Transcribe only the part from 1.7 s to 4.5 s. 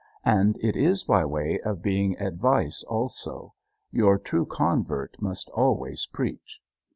being advice also. Your true